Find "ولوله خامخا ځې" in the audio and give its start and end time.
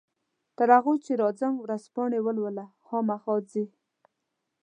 2.23-3.63